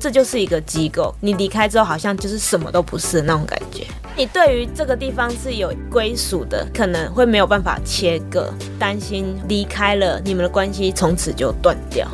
[0.00, 3.84] 这就是一个机构，你离开之后好像就是什么都不是那种感觉。
[4.16, 12.08] 你对于这个地方是有归属的，可能会没有办法切割，担心离开了你们的关系从此就断掉。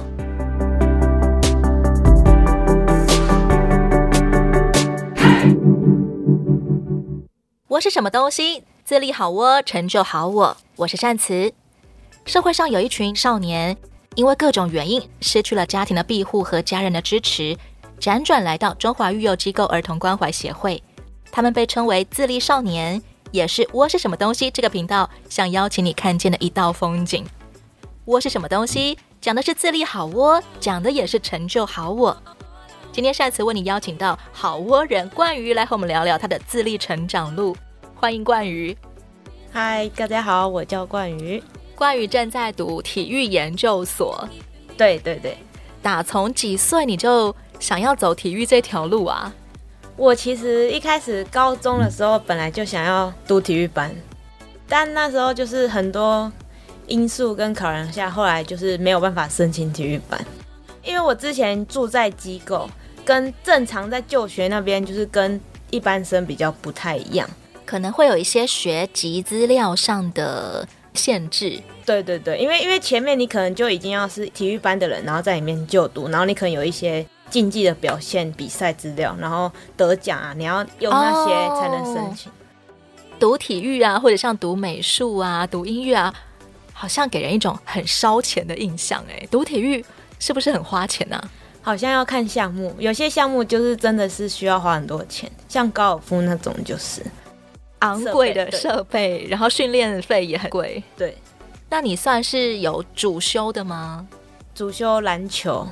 [7.69, 8.62] 我是什么东西？
[8.82, 10.57] 自立好我，成就好我。
[10.77, 11.53] 我是善慈。
[12.25, 13.77] 社会上有一群少年，
[14.14, 17.57] 因为各种原因失去了家庭的庇护和家人的支持，
[18.04, 20.82] 辗转来到中华育幼机构儿童关怀协会。
[21.32, 23.00] 他们被称为自立少年，
[23.31, 27.25] 也是窝是什么东西这个频道想邀请你看见的一道风景。
[28.04, 28.98] 窝是什么东西？
[29.22, 32.14] 讲的是自立好窝，讲的也是成就好我。
[32.92, 37.56] 今天善慈为你邀请到好窝人冠宇来和我们聊聊他的自立成长路。
[37.95, 38.77] 欢迎冠宇。
[39.50, 41.42] 嗨，大家好，我叫冠宇。
[41.75, 44.28] 冠宇正在读体育研究所。
[44.77, 45.39] 对对对，
[45.81, 47.34] 打从几岁你就
[47.65, 49.33] 想要走体育这条路啊？
[49.97, 53.91] 我其实一开始高中的时候本来就想要读体育班，
[54.69, 56.31] 但那时候就是很多
[56.87, 60.23] 因素跟考量下，后来就是没有办法申请体育班，
[60.85, 62.69] 因为我之前住在机构，
[63.03, 67.27] 跟正常在就学那边就是跟一般生比较不太一样，
[67.65, 71.59] 可能会有一些学籍资料上的限制。
[71.87, 77.03] 对对对，因为因为前面你可能就已经要是体育班的人，然后在里面就读，然后你可能有一些。
[77.30, 82.30] 竞技的表现、比赛资料，然后得奖啊，你要用那些才能申请。
[82.30, 86.14] Oh, 读体育啊，或者像读美术啊、读音乐啊，
[86.72, 89.02] 好像给人一种很烧钱的印象。
[89.08, 89.84] 哎，读体育
[90.19, 91.17] 是不是很花钱呢？
[91.17, 91.30] 啊？
[91.62, 97.02] 好像要看项目，有些项目就是真的是需要花很多钱，像高尔夫那种就是
[97.78, 100.83] 昂贵的设备，然后训练费也很贵。
[100.95, 101.17] 对，
[101.70, 104.06] 那你算是有主修的吗？
[104.55, 105.67] 主修篮球。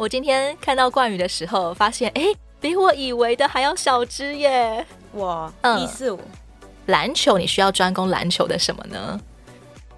[0.00, 4.86] 我今天看到冠宇的时候，发现哎，比我以为的还要小只耶！
[5.12, 6.18] 哇，一四五。
[6.86, 9.20] 篮球你需要专攻篮球的什么呢？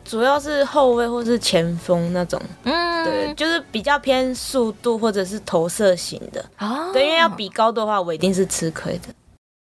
[0.04, 6.44] 主要是后卫或是前锋那种，嗯，对，就是比较偏速度或者是投射型的。
[6.58, 9.14] 哦，对，因为要比高的话，我一定是吃亏的。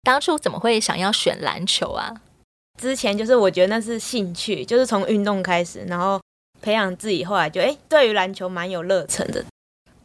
[0.03, 2.09] 当初怎么会想要选篮球啊？
[2.81, 6.21] 之前就是我觉得那是兴趣，就是从运动开始，然后
[6.61, 9.43] 培养自己，后来就哎，对于篮球蛮有热忱的。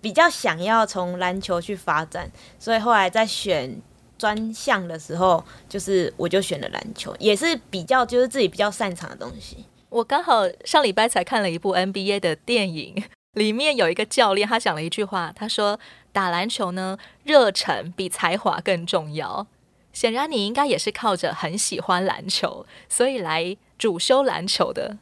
[0.00, 3.80] 比较想要从篮球去发展，所以后来在选
[4.18, 9.64] 专项的时候，就是我就选了篮球，也是比较就是自己比较擅长的东西。
[9.88, 13.02] 我刚好上礼拜才看了一部 NBA 的电影，
[13.32, 15.78] 里面有一个教练，他讲了一句话，他说
[16.12, 19.46] ：“打篮球呢，热忱比才华更重要。”
[19.92, 24.98] 显然你应该也是靠着很喜欢篮球，所以来主修篮球的。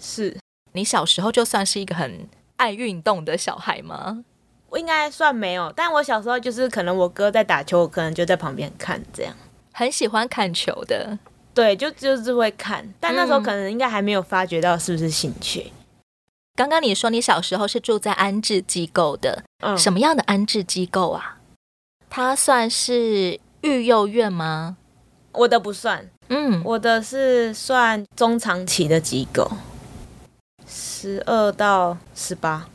[0.00, 0.38] 是
[0.72, 2.28] 你小时候就算是一个很
[2.58, 4.22] 爱运动的小孩吗？
[4.68, 9.34] 我应该算没有，但我小时候就是可能我哥在打球，我可能就在旁边看，这样
[9.72, 11.18] 很喜欢看球的。
[11.54, 15.64] 对，就就是会看，但那时候可能应该还没有发觉到是不是兴趣。
[15.68, 15.72] 嗯。
[16.54, 21.38] 刚刚你说你小时候是住在安置机构的，嗯，什么样的安置机构啊？
[22.10, 24.76] 它算是育幼院吗？
[25.32, 29.50] 我的不算，嗯，我的是算中长期的机构，
[30.68, 32.68] 十二到十八。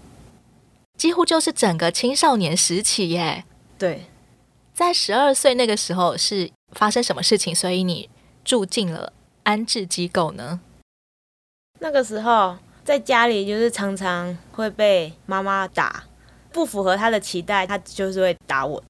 [0.97, 3.43] 几乎就是整个青少年时期耶。
[3.77, 4.05] 对，
[4.73, 8.09] 在十二岁那个时候是发生什么事情，所以你
[8.43, 9.11] 住进了
[9.43, 10.59] 安置机构呢？
[11.79, 16.05] 那个时候在家里就是常常会被妈妈打，
[16.51, 18.81] 不符合她的期待，她就是会打我。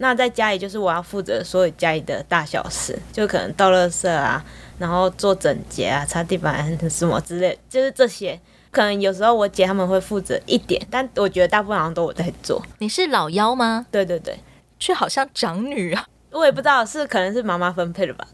[0.00, 4.44] 那在家里就是我要负责所有家里的大小事，就可能倒垃圾啊，
[4.78, 8.40] 然后做整洁啊，擦地板什么之类，就是这些。
[8.70, 12.60] 可能有时候我姐他们会负责一点，但我觉得大部分好像都我在做。
[12.78, 13.86] 你是老幺吗？
[13.90, 14.36] 对对对，
[14.80, 16.04] 却好像长女啊。
[16.32, 18.26] 我也不知道是可能是妈妈分配的吧。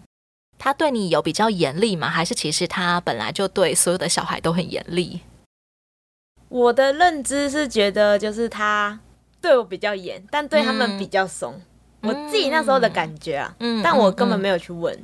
[0.59, 2.09] 她对你有比较严厉吗？
[2.09, 5.21] 还是其实她本来就对所有的小孩都很严厉？
[6.49, 8.99] 我的认知是觉得就是她
[9.43, 11.61] 对我比较严，但对他们比较松。
[12.01, 14.99] 嗯、我自己那时候的感觉啊，嗯，但我根本没有去问。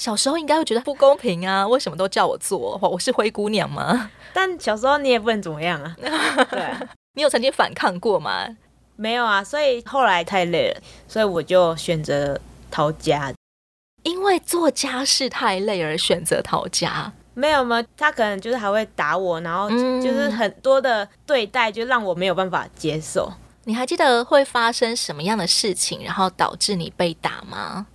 [0.00, 2.78] 小时候应该会觉得不公平啊，为什么都叫我做？
[2.82, 4.10] 我是灰姑娘吗？
[4.32, 5.94] 但小时候你也不能怎么样啊。
[6.50, 6.80] 对啊，
[7.14, 8.48] 你有曾经反抗过吗？
[8.96, 12.38] 没有啊，所以后来太累了，所以我就选择
[12.70, 13.32] 逃家。
[14.02, 17.12] 因为做家事太累而选择逃家？
[17.34, 17.82] 没有吗？
[17.96, 23.28] 他可能就是还会打我，然后就是很多的对待，就让我没有办法接受。
[23.30, 23.38] 嗯。
[23.66, 27.86] 你还记得会发生什么样的事情，然后导致你被打吗？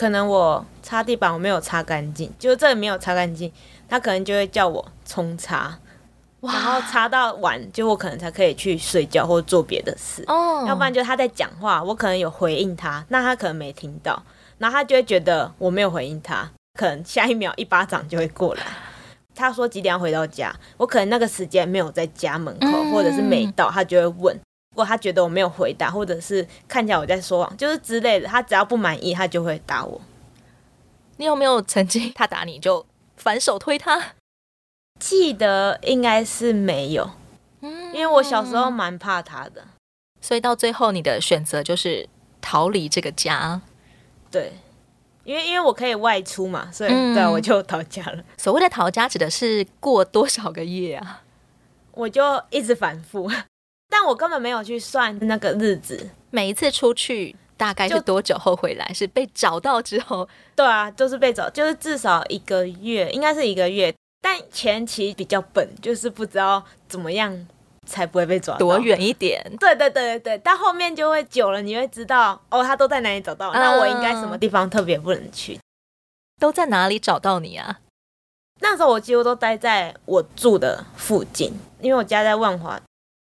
[0.00, 3.52] 可能我擦地板我没有擦干净，就是这里没有擦干净，
[3.86, 5.78] 他可能就会叫我冲擦，
[6.40, 10.24] 然后擦到晚，就我可能才可以去睡觉或做别的事。
[10.26, 14.22] 哦，要不然就他在讲话，我可能有回应他，那他可能没听到，
[14.56, 18.62] 然后他就会觉得我没有回应他，可能下一秒一巴掌就会过来。
[19.34, 24.40] 他说几点要回到家，我可能那个时间没有在家门口，嗯、或者是没到，他就会问。
[24.70, 30.00] 如果他觉得我没有回答，或者是看起来我在说谎，就是之类的，他只要不满意，他就会打我。
[31.16, 32.86] 你有没有曾经他打你就
[33.16, 34.12] 反手推他？
[34.98, 37.10] 记得应该是没有，
[37.60, 39.66] 因为我小时候蛮怕他的，
[40.20, 42.08] 所以到最后你的选择就是
[42.40, 43.60] 逃离这个家。
[44.30, 44.52] 对，
[45.24, 48.22] 因为因为我可以外出嘛，所以对我就逃家了。
[48.36, 51.22] 所谓的逃家指的是过多少个月啊？
[51.92, 53.30] 我就一直反复，
[54.00, 58.90] 但我根本没有去算那个日子，每一次出去大概是多久后回来？
[58.94, 60.26] 是被找到之后？
[60.56, 63.94] 对啊，就是被找，就是至少一个月，应该是一个月。
[64.22, 67.46] 但前期比较笨，就是不知道怎么样
[67.86, 68.58] 才不会被抓到。
[68.58, 69.38] 躲远一点。
[69.60, 75.60] 对对对对对，到后面就会久了，你会知道哦，他都在哪里找到，嗯、那我应该什么地方特别不能去。
[76.40, 77.80] 都在哪里找到你啊？
[78.60, 81.52] 那时候我几乎都待在我住的附近，
[81.82, 82.80] 因为我家在万华。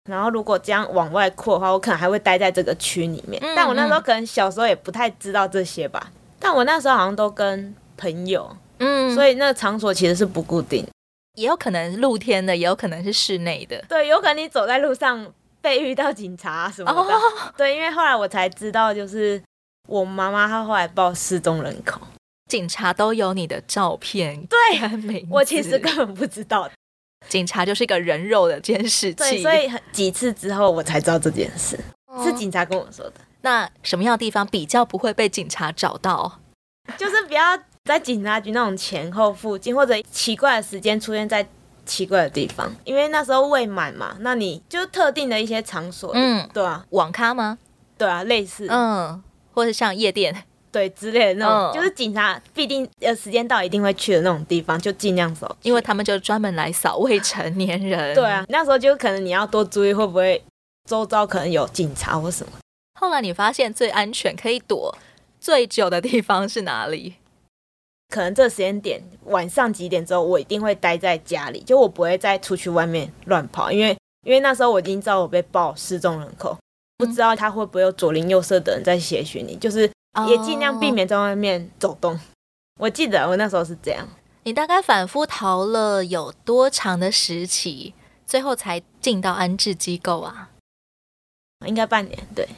[0.09, 3.41] 然后如果这样往外扩的话，我可能还会待在这个区里面。
[3.55, 6.11] 但我那时候可能小时候也不太知道这些吧。
[6.41, 8.57] 但我那时候好像都跟朋友。
[8.81, 10.87] 嗯，所以那个场所其实是不固定，
[11.35, 13.85] 也有可能露天的，也有可能是室内的。
[13.89, 15.27] 对，有可能你走在路上
[15.61, 17.13] 被遇到警察什么的。
[17.13, 17.21] 哦、
[17.57, 19.43] 对，因为后来我才知道，就是
[19.89, 22.01] 我妈妈她后来报失踪人口，
[22.49, 24.41] 警察都有你的照片。
[24.47, 26.71] 对，我其实根本不知道，
[27.29, 29.15] 警察就是一个人肉的监视器。
[29.15, 33.15] 对，所以几次之后我才知道这件事，哦、是警察跟我说的。
[33.43, 36.41] 那什么样的地方比较不会被警察找到？
[36.97, 37.59] 就是不要。
[37.85, 41.49] 在警察局那种前后附近，或者奇怪的时间出现在
[41.87, 47.57] 奇怪的地方，因为那时候未满嘛，那你就特定的一些场所，嗯，对啊，网咖吗？
[47.97, 49.23] 对啊，类似，嗯，
[49.55, 50.45] 或者像夜店，
[50.79, 58.15] 对之类的那种，嗯、就是警察必定呃时间到一定会去的那种地方，就尽量走，因为他们就专门来扫未成年人。
[58.15, 60.41] 对啊，那时候就可能你要多注意，会不会
[60.89, 62.53] 周遭可能有警察或什么。
[63.01, 64.97] 后来你发现最安全可以躲
[65.41, 67.15] 最久的地方是哪里？
[68.09, 76.57] 可能这个时间点晚上几点之后，我一定会待在家里，就我不会再出去外面乱跑，因为因为那时候我已经知道我被报失踪人口，
[76.97, 79.91] 不知道他会不会有左邻右舍的人在协寻你，就是
[80.27, 82.13] 也尽量避免在外面走动。
[82.13, 82.21] Oh.
[82.79, 84.09] 我记得我那时候是这样。
[84.45, 87.95] 你大概反复逃了有多长的时期，
[88.27, 90.51] 最后才进到安置机构啊？
[91.67, 92.19] 应该半年。
[92.35, 92.49] 对，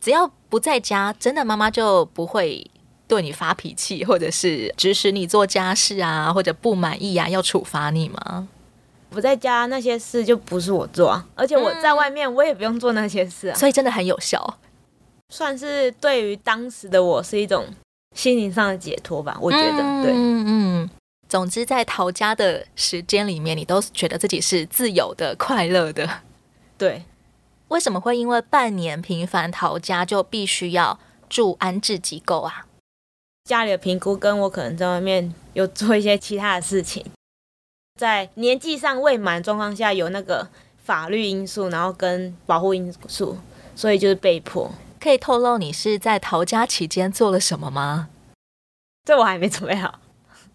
[0.00, 2.70] 只要不在家，真的妈妈就不会。
[3.08, 8.46] 对你发脾气，或者是指使你做家事啊，或者不满意啊，要处罚你吗？
[9.08, 14.58] 不在家那些事就不是我做啊，而且我在外面我也不用做那些事啊，所以真的很有效，
[15.28, 17.66] 算是对于当时的我是一种
[18.14, 19.38] 心灵上的解脱吧。
[19.40, 20.90] 我觉得，嗯、对，嗯嗯。
[21.28, 26.08] 总之，在逃家的时间里面，你都觉得自己是自由的、快乐的。
[26.78, 27.04] 对，
[27.68, 30.98] 为什么会因为半年频繁逃家就必须要
[31.28, 32.64] 住安置机构啊？
[33.44, 37.04] 家里的评估跟我可能在外面有做一些其他的事情，
[38.00, 40.48] 在年纪上未满状况下有那个
[40.82, 43.36] 法律因素，然后跟保护因素，
[43.76, 44.70] 所以就是被迫。
[45.08, 48.10] 可以透露你是在逃家期间做了什么吗？
[49.06, 50.00] 这我还没准备好，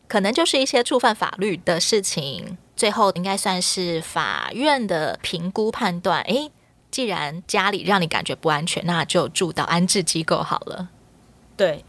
[0.08, 2.56] 可能就是一些触犯法律的事情。
[2.76, 6.22] 最后应该算是法院的评估判断。
[6.26, 6.52] 诶，
[6.92, 10.90] 既然家里让你感觉不安全，那就住到安置机构好了。
[11.58, 11.84] 对。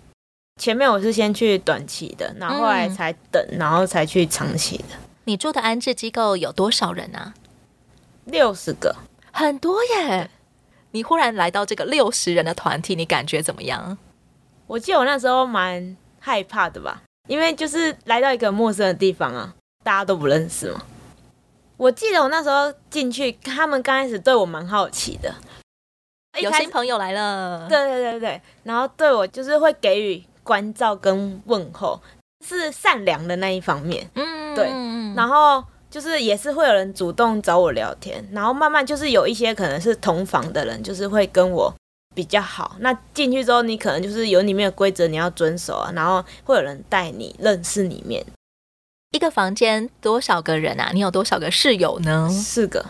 [0.59, 4.85] 前面我是先去短期的，然后后来才等，嗯、然后才去长期的。
[5.25, 7.35] 你住的安置机构有多少人啊？
[8.25, 8.97] 六十个，
[9.33, 10.31] 很多耶！
[10.95, 13.99] 你忽然来到这个六十人的团体，你感觉怎么样？
[14.69, 20.81] 我记得我那时候蛮害怕的吧，因为就是来到一个陌生的地方啊，大家都不认识嘛。
[21.77, 25.35] 我记得我那时候进去，他们刚开始对我蛮好奇的，
[26.41, 30.25] 有新朋友来了，对对对对，然后对我就是会给予。
[30.45, 31.99] 关照跟问候
[32.47, 34.67] 是善良的那一方面，嗯，对，
[35.17, 41.73] 然后就是也是会有人主动找我聊天，然后慢慢就是有一些可能是同房的人，就是会跟我
[42.17, 42.75] 比较好。
[42.81, 48.27] 那进去之后，你可能就是有里面的规则你要遵守啊，然后会有人带你认识里面。
[49.13, 50.91] 一个房间多少个人啊？
[50.93, 52.29] 你有多少个室友呢？
[52.29, 52.85] 四个，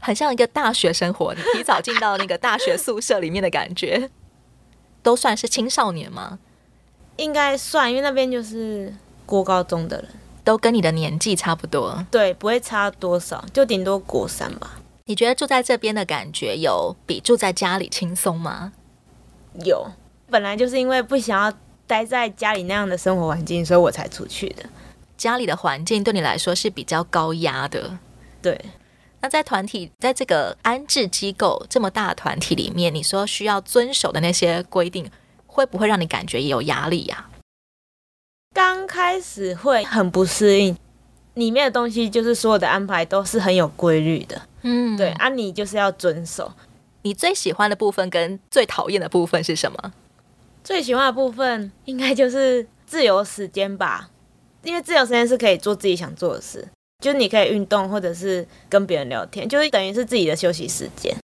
[0.00, 4.08] 很像一个大学生活，你提早进到那个大学宿舍里面的感觉，
[5.04, 6.38] 都算是青少年吗？
[7.18, 8.94] 应该算，因为那边就是
[9.26, 10.08] 过高中的人
[10.48, 14.80] 都跟你的年纪差不多，对，不会差多少，就顶多国三吧。
[15.04, 18.72] 你觉得住在这边的感觉有比住在家里轻松吗？
[19.62, 19.86] 有，
[20.30, 21.52] 本来就是因为不想要
[21.86, 24.64] 待在家里那样的生活环境，所以我才出去的。
[25.18, 27.98] 家里的环境对你来说是比较高压的，
[28.40, 28.58] 对。
[29.20, 35.10] 那在团体，在这个安置机构这么大的团体里面，你说需要遵守的那些规定，
[35.46, 37.28] 会不会让你感觉也有压力呀？
[38.54, 40.76] 刚开始会很不适应，
[41.34, 46.52] 里面的东西就是所有的安排都是很有规律的，嗯，对，啊，你就是要遵守。
[47.02, 49.92] 你最喜欢的部分跟最讨厌的部分是什么？
[50.64, 54.10] 最喜欢的部分应该就是自由时间吧，
[54.62, 56.68] 因为自由时间是可以做自己想做的事。
[57.02, 61.16] 就是你可以运动，或者是跟别人聊天，就是等于是自己的休息时间。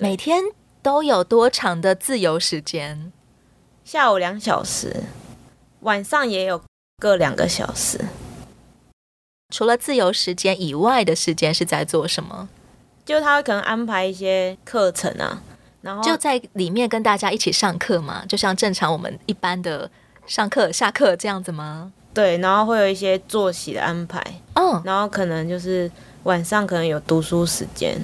[0.00, 0.42] 每天
[0.80, 3.12] 都有多长的自由时间？
[3.84, 5.04] 下午两小时，
[5.86, 6.60] 晚上也有
[6.98, 8.00] 各两个小时。
[9.54, 12.48] 除了自由时间以外的时间是在做什么？
[13.04, 15.40] 就他会可能安排一些课程啊，
[15.82, 19.88] 然后就在里面跟大家一起上课嘛，就像正常我们一般的
[20.26, 21.92] 上课、下课这样子吗？
[22.12, 24.20] 对，然后会有一些作息的安排，
[24.54, 25.88] 嗯、oh.，然后可能就是
[26.24, 27.96] 晚上可能有读书时间，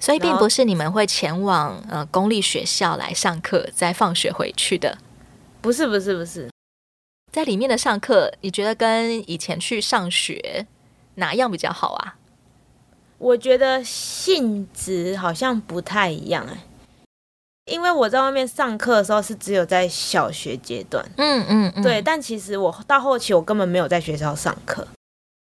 [0.00, 4.96] 所以并不是你们会前往呃公立学校来上课，再放学回去的，
[5.60, 6.48] 不是不是不是，
[7.30, 10.66] 在里面的上课，你觉得跟以前去上学
[11.16, 12.16] 哪样比较好啊？
[13.18, 16.64] 我觉得性质好像不太一样哎。
[17.66, 22.00] 因为我在外面上课的时候是只有在小学阶段，嗯嗯，嗯，对。
[22.00, 24.88] 但其实我到后期我根本没有在学校上课，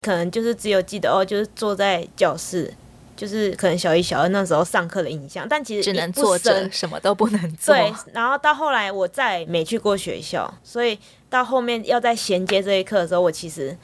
[0.00, 2.74] 可能就是只有记得哦，就是坐在教室，
[3.16, 5.46] 就是可能小一、小二那时候上课的印象。
[5.48, 7.74] 但其实只能坐着，什么都不能做。
[7.74, 7.92] 对。
[8.12, 13.76] 然后到后来我再没去过学校，所以到后面要在衔接这一课的时候，我其实。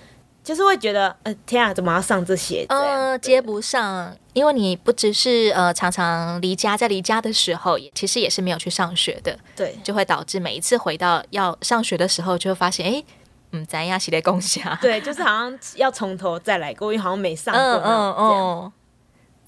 [0.44, 2.66] 就是会觉得，呃，天啊，怎么要上这些？
[2.68, 13.04] 嗯，接不上，因为你不只是呃常常离家，在离家的时候，也其实也是没有去上学的，对，就会导致每一次回到要上学的时候，就会发现，哎，
[13.52, 18.72] 嗯，咱要写的东西啊，对，就是好像要从头再来过，因为好像没上过，嗯嗯嗯。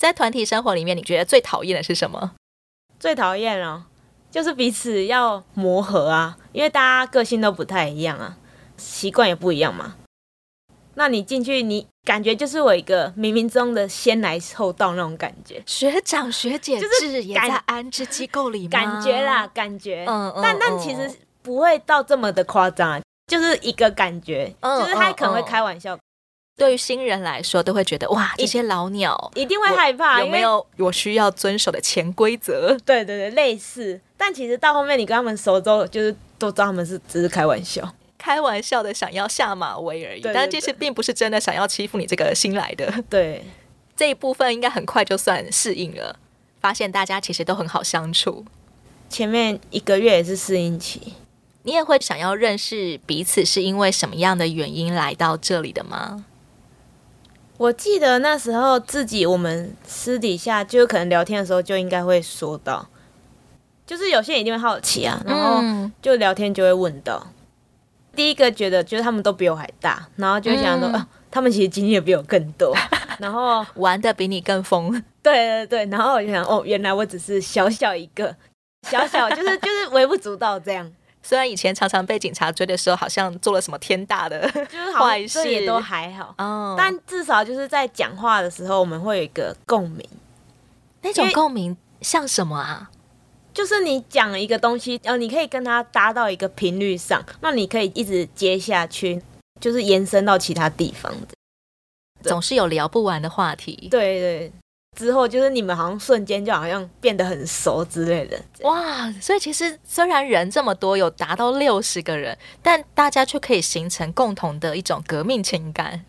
[0.05, 2.33] 在团体生活里面，你觉得最讨厌的是什么？
[3.01, 3.85] 最讨厌哦，
[4.31, 8.37] 就是彼此要磨合啊，因为大家个性都不太一样啊，
[8.77, 9.95] 习惯也不一样嘛。
[10.97, 15.63] 那你进去，你感觉就是我一个冥冥中的先来后到那种感觉。
[15.65, 18.69] 学长学姐就是也在安置机构里吗？
[18.71, 20.05] 感觉啦，感觉。
[20.07, 20.41] 嗯嗯。
[20.43, 25.99] 但但其实不会到这么的夸张，就是一个感觉，嗯、就是他可能会开玩笑。
[26.57, 30.21] 对于新人来说，都会觉得哇，这些老鸟一定会害怕。
[30.21, 32.77] 有没有我需要遵守的潜规则？
[32.85, 34.01] 对对对，类似。
[34.17, 37.93] 但其实到后面你跟他们熟之后，就是都知道他们是只是开玩笑。
[38.17, 42.91] 开玩笑的想要下马威而已，对对对，但其实并不是真的想要欺负你这个新来的。
[43.11, 43.45] 对，
[43.97, 46.17] 这一部分应该很快就算适应了，
[46.61, 48.45] 发现大家其实都很好相处。
[49.11, 51.15] 前面一个月也是适应期，
[51.65, 56.25] 你也会想要认识彼此，是因为什么样的原因来到这里的吗？
[57.57, 62.87] 我记得那时候自己我们私底下就可能聊天的时候就应该会说到，
[63.87, 65.63] 就是有些人一定会好奇啊，然后
[66.03, 67.27] 就聊天就会问到。
[68.17, 72.75] 第一个觉得就是他们都比我还大，然后就会想说，嗯、啊，他们其实经历的比我更多，
[73.19, 74.91] 然后玩的比你更疯。
[75.23, 78.35] 对对对，然后我就想，哦，原来我只是小小一个，
[78.89, 80.91] 小小就是就是微不足道这样。
[81.25, 84.47] 虽然以前常常被警察追的时候，好像做了什么天大的
[84.95, 86.35] 坏事，也都还好。
[86.39, 90.07] 哦，但至少就是在讲话的时候，我们会有一个共鸣。
[91.01, 92.91] 那种共鸣像什么啊？
[93.53, 99.23] 就是你讲一个东西，呃，你可以跟他搭到一个频率上，那你可以一直接下去，
[99.61, 101.29] 就是延伸到其他地方的，
[102.29, 103.89] 总是有聊不完的话题。
[103.91, 104.53] 对对，
[104.95, 108.41] 之后就是你们好像瞬间就好像变得很熟之类的。
[108.63, 116.05] 哇，所以其实虽然人这么多，有达到六十个人，但大家却可以形成共同的一种革命情感，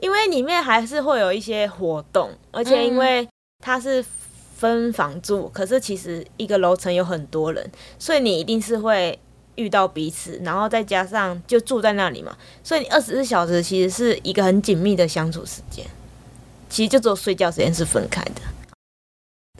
[0.00, 3.28] 因为里面还是会有一些活动，而且因为
[3.62, 4.04] 它是。
[4.56, 9.18] 分房住，可是其实一个楼层有很多人，所以你一定是会
[9.56, 15.84] 遇到彼此，然后再加上就住在那里嘛，所以你二十四小时其实是一个很紧密的相处时间，
[16.74, 18.42] 其实就只有睡觉时间是分开的。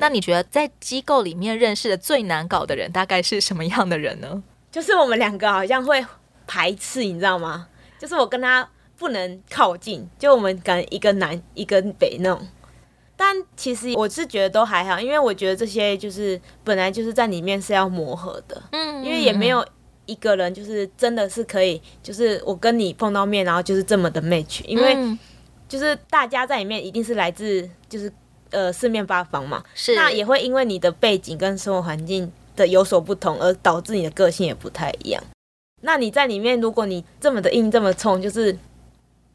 [0.00, 4.42] 那你觉得在机构里面认识的最难搞的人大概是什么样的人呢？
[4.72, 6.04] 就是我们两个好像会
[6.44, 7.68] 排斥，你知道吗？
[8.00, 8.68] 就是我跟他
[8.98, 12.48] 不能靠近，就我们敢一个南一个北那种。
[13.16, 19.64] 但其实我是觉得都还好，因为我觉得这些就是本来就是在里面是要磨合的，嗯，因为也没有
[20.06, 24.96] 一个人就是真的是可以，就是我跟你碰到面，然后就是这么的 match，因为
[25.68, 28.12] 就是大家在里面一定是来自就是
[28.50, 35.22] 呃四面八方嘛，是那也会因为你的背景跟生活环境的有所不同，而导致你的个性也不太一样。
[35.82, 38.56] 那你在里面，如果你这么的硬，这么冲，就是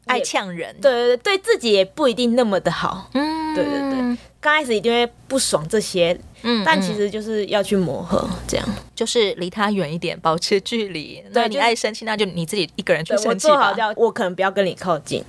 [0.06, 3.08] 爱呛人，对对对，对自己也不一定那么的好。
[3.14, 11.22] 嗯，对对对，刚开始一定会不爽这些，嗯，但其实就是要去磨合，这样就是离他远一点，保持距离。
[11.32, 13.54] 对，你爱生气，那就你自己一个人去生气吧。
[13.54, 15.24] 我做好掉，我可能不要跟你靠近。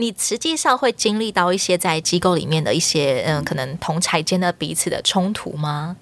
[0.00, 5.96] 你实际上会经历到一些在机构里面的一些，嗯，可能同才间的彼此的冲突吗？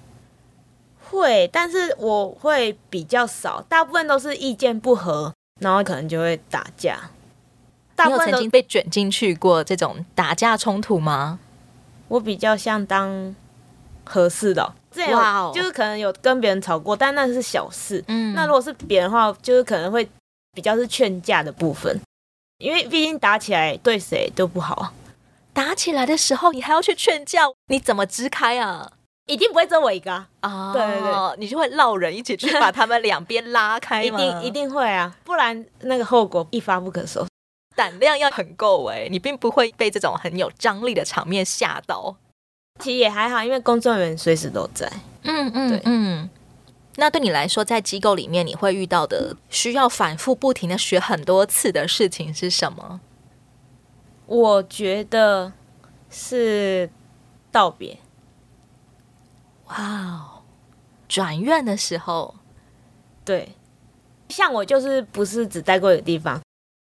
[1.09, 7.09] 会，但是我会比较少，大部分都是意见不合，然后可能就会打架。
[7.95, 11.39] 大部分曾经被卷进去过这种打架冲突吗？
[12.07, 13.35] 我比较像当
[14.03, 18.03] 和事的，这样哇哦，就是可能有跟别人吵过，但那是小事。
[18.07, 20.07] 嗯，那如果是别人的话，就是可能会
[20.53, 21.99] 比较是劝架的部分，
[22.57, 24.93] 因为毕竟打起来对谁都不好啊。
[25.53, 28.91] 打起来的时候，你还要去劝架，你怎么支开啊？
[29.27, 30.27] 一定不会只有我一个啊！
[30.41, 37.25] 哦，对对对，你就会绕人一起去把他们两边拉开 一定一定会啊，不然那个后果一发不可收。
[37.75, 42.15] 胆量要很够哎，你并不会被这种很有张力的场面吓到。
[42.79, 44.87] 其实也还好，因为工作人员随时都在。
[45.23, 46.29] 嗯嗯，对嗯。
[46.99, 52.99] 那对你来说，在机构里面，你会遇到的需要反复不停的学很多次的事情是什么？
[54.25, 55.53] 我觉得
[56.09, 56.89] 是
[57.51, 57.99] 道别。
[59.67, 60.41] 哇哦，
[61.07, 62.33] 转院的时候，
[63.23, 63.49] 对，
[64.29, 66.41] 像我就是不是只待过一个地方，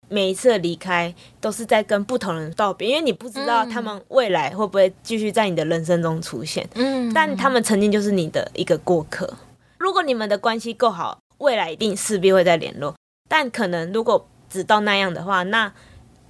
[0.09, 9.33] 每一次离开都是在跟不同人道别，因为你不知道他们未来会不会继续在你的人生中出现，嗯，但他们曾经就是你的一个过客。
[9.81, 12.95] 如果你们的关系够好，未来一定势必会再联络，
[13.27, 15.73] 但可能如果只到那样的话，那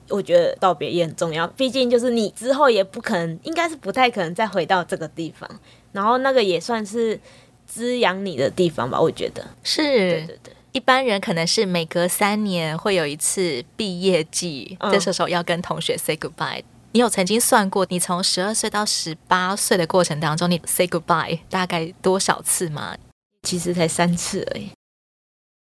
[0.09, 5.50] 我觉得道别也很重要，毕竟就是你之后也不可能，应该是不太可能再回到这个地方。
[5.90, 7.19] 然后那个也算是
[7.66, 9.83] 滋养你的地方吧，我觉得是。
[9.83, 16.62] 对对对，一般人可能是每隔三年会有一次毕业季，嗯、这时候要跟同学 say goodbye。
[16.92, 22.96] 你有曾经算过，你从十二岁到十八岁的过程当中，你 say goodbye 大概多少次吗？
[23.42, 24.70] 其实才三次而已。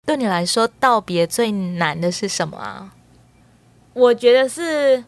[0.07, 2.95] 对你来说，道别最难的是什么啊？
[3.93, 5.05] 我觉得是，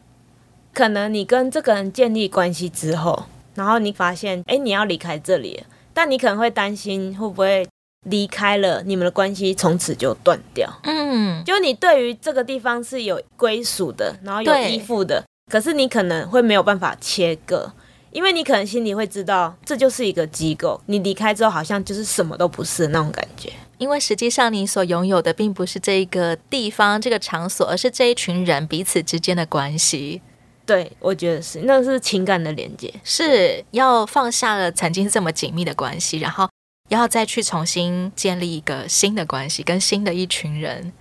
[0.73, 3.25] 可能你跟这个人建立关系之后。
[3.53, 5.61] 然后你发现，哎，你要离开这里，
[5.93, 7.67] 但你可能会担心会不会
[8.07, 10.71] 离开了，你们的关系从此就断掉。
[10.83, 17.73] 嗯，就你对于这个地方是有归属的，然后有依附的，可是你可能会没有办法切割，
[18.11, 23.51] 因为你可能心里会知道，这就是一个机构，你离开之后好像就是什么都不是那种感觉。
[23.77, 30.21] 因为实际上你所拥有的并不是这一个地方、这个场所，而是这一群人彼此之间的关系。
[30.65, 36.47] 对，我觉得是，那是情感的连接，是要放下了曾经这么紧密的关系，然后
[36.89, 40.93] 要再去重新建立一个新的关系，跟新的一群人。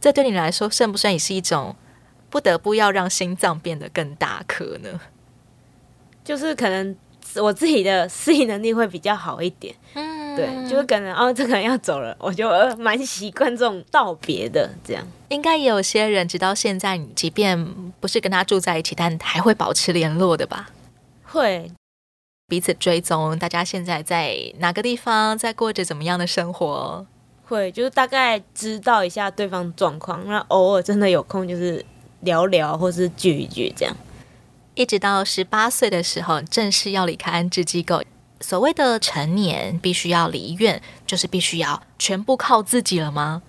[0.00, 1.76] 这对你来说，算不算也是一种
[2.30, 5.00] 不得不要让心脏变得更大颗呢？
[6.24, 6.96] 就是可能
[7.36, 9.74] 我自己的适应能力会比较好一点。
[9.94, 10.24] 嗯。
[10.34, 15.06] 对，就是可能哦，这个人要走了，我就蛮习惯这种道别的这样。
[15.28, 17.64] 应该也有些人直到现在，你即便
[18.00, 20.70] 不是跟他住在一起，但还会保持联络的吧？
[21.24, 21.70] 会
[22.48, 27.06] 彼此追踪，大家现在在哪个地方，在过着怎么样的生活？
[27.46, 31.86] 会，就是大概知道一下对方状况，那偶尔真的有空就是
[32.22, 33.96] 聊聊，或是聚一聚这样。
[34.74, 38.02] 一直到十八岁的时候，正式要离开安置机构。
[38.40, 43.42] 所谓的成年必须要离院，就是必须要全部靠自己了吗？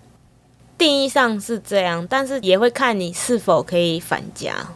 [0.78, 4.68] 定义上是这样，但是也会看你是否可以返家。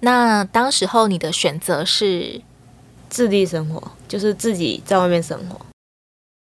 [0.00, 2.40] 那当时候你的选择是
[3.08, 5.60] 自立生活，就是自己在外面生活。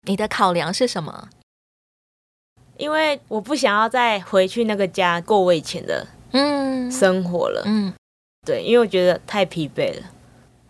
[0.07, 1.29] 你的考量是什么？
[2.77, 7.63] 因为我不想要再回去那个家过我以前的嗯生活了。
[7.65, 7.93] 嗯，
[8.47, 10.07] 对，因为我觉得太疲惫了。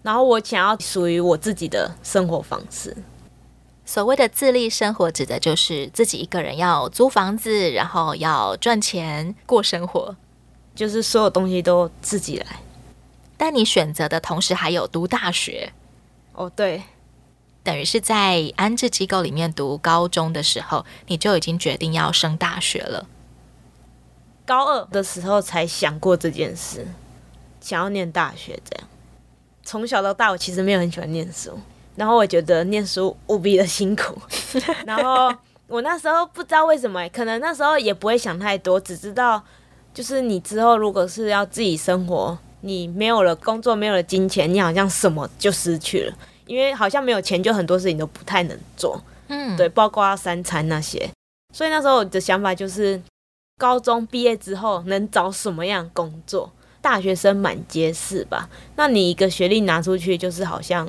[0.02, 2.96] 然后我想要属于我自己的生活方式。
[3.84, 10.16] 所谓的自立生活，指的就是自己一个人要租房子，然后要赚钱过生活，
[10.74, 12.46] 就是所有东西都自己来。
[13.36, 15.72] 但你选择的同时还有读大学。
[16.32, 16.82] 哦，对，
[17.62, 23.06] 等于是在安置机构里面读高中的时候，你就已经决定要升大学了。
[24.44, 26.86] 高二的时候才想过这件事，
[27.66, 28.88] 想要念大学这样。
[29.64, 31.58] 从小到大，我其实没有很喜欢念书，
[31.96, 34.16] 然后我觉得念书无比的辛苦，
[34.86, 35.34] 然后
[35.66, 39.42] 我那时候不知道为什么、欸，可能那时候也不会想太多，只知道
[39.92, 49.02] 就是你之后如果是要自己生活，你没有了工作，没有了金钱，你好像什么就失去了，因为好像没有钱，就很多事情都不太能做。
[49.26, 51.10] 嗯，对，包括三餐那些。
[51.52, 53.02] 所以那时候我的想法就是，
[53.58, 56.52] 高中毕业之后能找什么样工作？
[56.86, 58.48] 大学生满街是吧？
[58.76, 60.88] 那你一个学历拿出去，就是好像。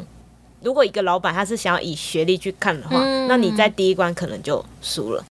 [0.62, 5.25] 如果一个老板他是想要以学历去看的话，嗯、那你在第一关可能就输了。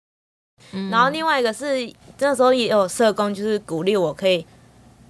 [0.72, 4.44] 嗯、然后另外一个是那时候也有社工，就是鼓励我可以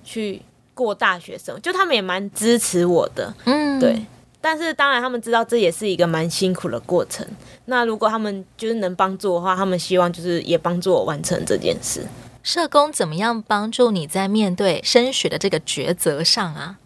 [0.04, 0.42] 去
[0.74, 3.32] 过大学生，就他们也蛮支持我的。
[3.46, 4.04] 嗯，对。
[4.42, 7.26] 但是当然他们知道这也是一个蛮辛苦的过程。
[7.64, 12.06] 那如果他们就是能帮助我的话，他们希望就是也帮助我完成这件事。
[12.46, 16.78] 社工怎么样帮助你在面对升学的这个抉择上啊？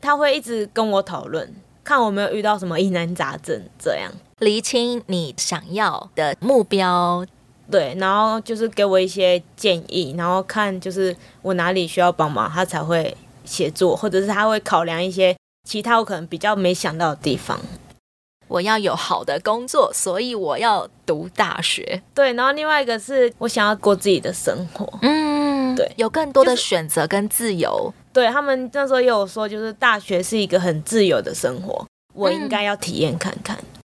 [0.00, 1.54] 他会一直跟我讨论。
[1.84, 7.24] 看我没有遇到什么疑难杂症，这样厘清你想要的目标，
[7.70, 15.36] 对，然后就是给我一些建议，然后看就是我哪里需要帮忙，他才会协助，或者是他会考量一些
[15.68, 17.60] 其他我可能比较没想到的地方。
[18.50, 22.02] 我要有好的工作，所以我要读大学。
[22.12, 27.94] 对，然后另外一个是我想要过自己的生活，嗯，对，有更多的选择跟自由。
[28.12, 33.56] 对，他们那时候也有说，就是大学是一个很自由的生活，我应该要体验看看。
[33.56, 33.80] 嗯。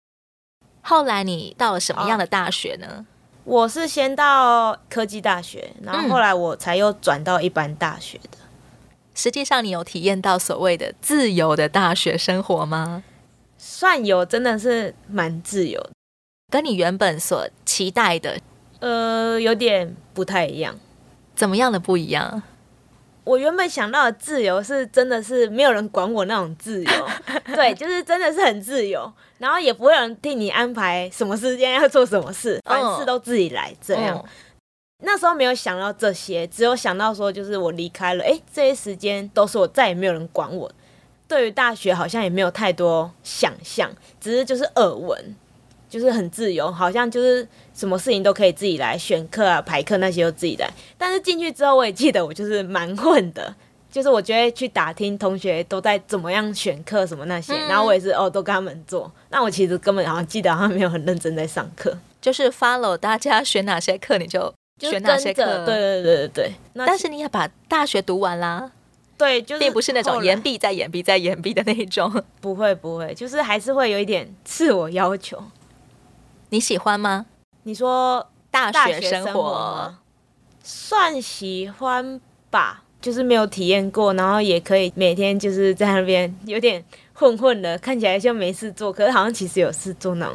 [0.80, 3.04] 后来你到了什么样的大学呢？
[3.44, 8.38] 我是先到科技大学，然后后来我才又转到一般大学的。
[9.14, 13.04] 实际上，你有体验到所谓的自由的大学生活吗？
[13.66, 15.90] 算有，真的是蛮自由的，
[16.52, 18.38] 跟你原本所期待的，
[18.80, 20.78] 呃，有点不太一样。
[21.34, 22.42] 怎么样的不一样？
[23.24, 27.08] 我原本想到的自由是真的是没有人管我那种自由，
[27.56, 34.20] 对，就是真的是很自由，然后也不会有人替你安排什么时间要做什么事，凡事都自己来这样。
[34.22, 34.28] 嗯、
[35.04, 40.70] 那时候没有想到这些，只有想到说，就是我离开了，哎，这些时间都是我再也没有人管我。
[41.34, 45.34] 对于大学好像也没有太多想象，只是就是耳闻。
[45.86, 50.68] 就是很自由，好像就是什么事情都可以自己来选课啊、排课那些都自己来。
[50.98, 53.54] 但是进去之后，我也记得我就是蛮混的，
[53.92, 59.08] 就是我觉得去打听同学都在怎么样选课什么那些，嗯、然后我也是哦都跟他们做。
[59.30, 65.44] 那我其实根本好像记得好像没有很认真在上课， 就是 follow 大家选哪些课你就选哪些课。
[65.64, 66.54] 对对对对对。
[66.74, 68.72] 但是你也把大学读完啦。
[69.16, 72.10] 对，就是并不是那种延毕再延毕再延毕的那一种。
[72.40, 75.42] 不会不会，就是还是会有一点自我要求。
[76.50, 77.26] 你喜欢吗？
[77.62, 79.94] 你说大学生活
[80.62, 90.30] 算喜欢吧，就是没有体验过，然后也可以每天就是在那边 有点混混的，看起来像没事做，可是好像其实有事做呢。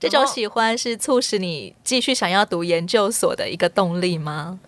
[0.00, 4.60] 这种喜欢是促使你继续想要读研究所的一个动力吗？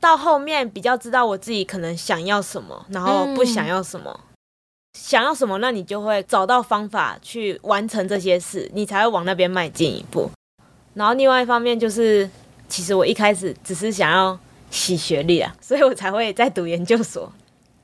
[0.00, 4.10] 到后面比较知道我自己可能想要什么，然后不想要什么。
[4.22, 4.24] 嗯
[4.94, 10.28] 想要什么，那你就会找到方法去完成这些事，你才会往那边迈进一步。
[10.94, 12.28] 然后另外一方面就是，
[12.68, 14.36] 其实我一开始只是想要
[14.72, 17.30] 洗学历啊， 所以我才会在读研究所，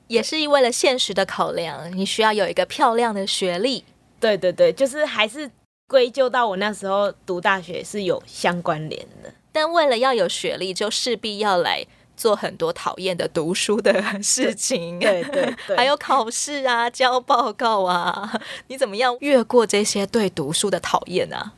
[0.07, 3.85] 也是为了现实的考量，你需要有一个漂亮的学历。
[4.19, 5.49] 对对对，就是还是
[5.87, 11.85] 归咎到我那时候读大学是有相关联的，但为了要有学历，就势必要来。
[12.15, 21.53] 做很多讨厌的读书的事情，对对对，对， 还有考试啊、交报告啊， 你怎么样越过这些对读书的讨厌啊？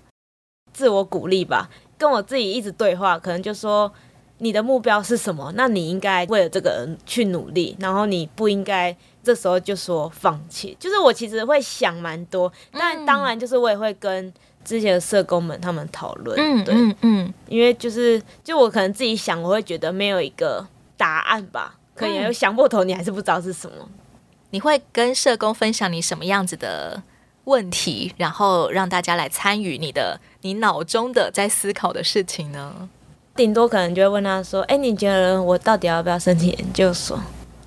[0.74, 3.92] 自我鼓励吧，跟我自己一直对话，可能就说
[4.40, 5.52] 你的目标是什么？
[5.56, 10.76] 那你应该为了这个人去努力，然后你不应该这时候就说放弃。
[10.80, 14.34] 就是我其实会想蛮多，但当然就是我也会跟。
[14.68, 23.88] 之前的社工们他们讨论，嗯，对，嗯，嗯，因为就是就我可能自己想，我会觉得没有一个答案吧，可能有想破头，你还是不知道是什么。
[24.50, 27.02] 你会跟社工分享你什么样子的
[27.46, 32.90] 问题，然后让大家来参与你的你脑中的在思考的事情呢？
[33.36, 37.18] 顶多可能就会问他说：“哎，你觉得我到底要不要申请研究所？”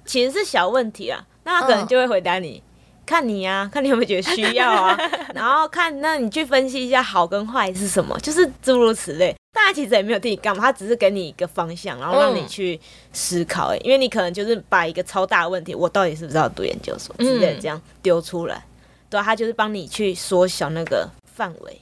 [0.05, 2.63] 其实是小问题啊，那他可能就会回答你。
[3.11, 4.97] 嗯看你呀、啊， 看你有没有觉得需要啊，
[5.35, 9.35] 然后看那你去分析一下好跟坏是什么，就是诸如此类。
[9.53, 12.81] 大家其实也没有替你干嘛，他只是给你一个方向，然后让你去
[13.13, 13.73] 思考。
[13.75, 18.65] 哎因为你可能就是把一个超大的问题，我到底是不是要读研究所之类的这样丢出来，
[19.11, 21.81] 对啊，他就是帮你去缩小那个范围。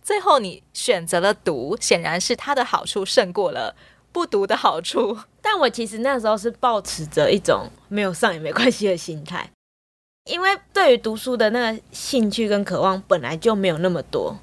[0.00, 3.74] 最后你选择了读，显然是它的好处胜过了
[4.12, 5.18] 不读的好处。
[5.42, 9.50] 但我其实那时候是抱持着一种没有上也没关系的心态。
[10.28, 14.36] 因为对于读书的那个兴趣跟渴望本来就没有那么多，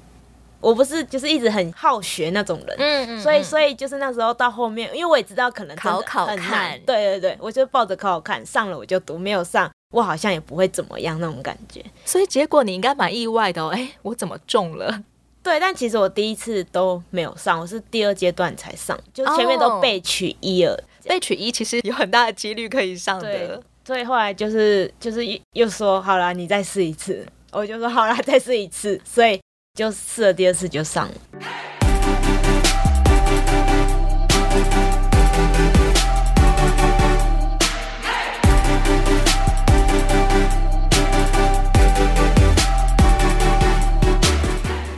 [0.60, 11.84] 我不是就是一直很好学那种人，嗯嗯，所以所以就是那时候到后面，因为我也知道可能考考看，对对对，我就抱着考考看，上了我就读，没有上我好像也不会怎么样那种感觉。
[12.04, 15.02] 所以结果你应该蛮意外的哦，哎，我怎么中了？
[15.42, 23.62] 对，但其实我第一次都没有上，我是第二阶段才上，就前面都备取一了，备取一其实有很大的几率可以上的。
[23.86, 25.20] 所以后来就是就是
[25.52, 29.40] 又说好了，你再试一次，我就说好了，再试一次，所以
[29.78, 31.14] 就试了第二次就上了。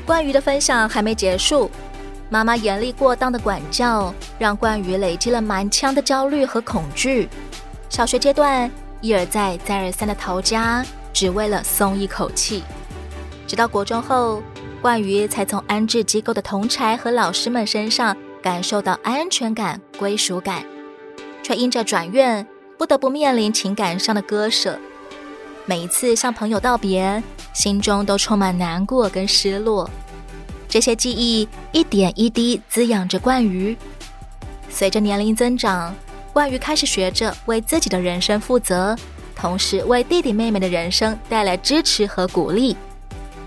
[0.07, 1.71] 冠瑜的分享还没结束，
[2.31, 7.29] 妈妈严厉过当的管教让冠瑜累积了满腔的焦虑和恐惧。
[7.89, 8.71] 小学阶段，
[9.01, 12.63] 一而再、再而三的逃家，只为了松一口气。
[13.47, 14.43] 直到国中后，
[14.81, 20.63] 冠宇才从安置机构的同侪和老师们身上感受到安全感、归属感，
[21.43, 22.47] 却因着转院，
[22.77, 24.79] 不得不面临情感上的割舍。
[25.65, 27.23] 每一次向朋友道别，
[27.55, 29.89] 心中都充满难过跟失落。
[30.69, 33.77] 这些记忆一点一滴滋养着冠宇。
[34.69, 35.95] 随着年龄增长，
[36.33, 38.97] 冠瑜开始学着为自己的人生负责，
[39.35, 42.77] 同时为弟弟妹妹的人生带来支持和鼓励。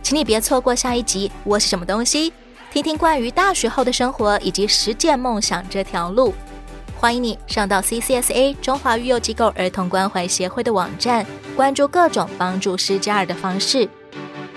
[0.04, 2.32] 请你别错过下一集《窝是什么东西》，
[2.72, 6.34] 听听关于大学后的生活以及实践梦想这条路。
[6.98, 13.88] 欢迎你上到 CCSA 中华育幼机构儿童关怀协会的网站，关注各种帮助失家儿的方式。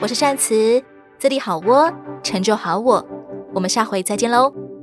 [0.00, 0.82] 我是善慈，
[1.18, 3.06] 自立好窝，成就好我。
[3.54, 4.73] 我们下回再见喽。